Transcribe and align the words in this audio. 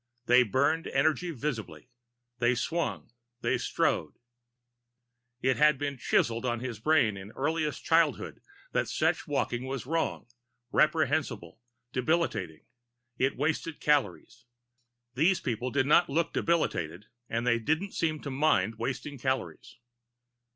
They 0.25 0.41
burned 0.41 0.87
energy 0.87 1.29
visibly. 1.29 1.91
They 2.39 2.55
swung. 2.55 3.11
They 3.41 3.59
strode. 3.59 4.15
It 5.43 5.57
had 5.57 5.77
been 5.77 5.99
chiseled 5.99 6.43
on 6.43 6.59
his 6.59 6.79
brain 6.79 7.15
in 7.15 7.29
earliest 7.33 7.83
childhood 7.83 8.41
that 8.71 8.87
such 8.87 9.27
walking 9.27 9.63
was 9.67 9.85
wrong, 9.85 10.25
reprehensible, 10.71 11.59
debilitating. 11.91 12.65
It 13.19 13.37
wasted 13.37 13.79
calories. 13.79 14.45
These 15.13 15.39
people 15.39 15.69
did 15.69 15.85
not 15.85 16.09
look 16.09 16.33
debilitated 16.33 17.05
and 17.29 17.45
they 17.45 17.59
didn't 17.59 17.91
seem 17.93 18.21
to 18.23 18.31
mind 18.31 18.79
wasting 18.79 19.19
calories. 19.19 19.77